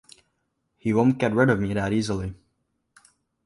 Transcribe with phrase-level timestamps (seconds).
[0.79, 2.33] He won't get rid of me that easily.